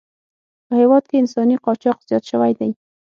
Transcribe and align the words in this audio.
په 0.65 0.73
هېواد 0.81 1.03
کې 1.09 1.15
انساني 1.21 1.55
قاچاق 1.65 1.97
زیات 2.07 2.23
شوی 2.31 2.51
دی. 2.59 2.71